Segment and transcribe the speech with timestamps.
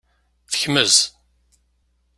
[0.51, 0.97] Tekmez.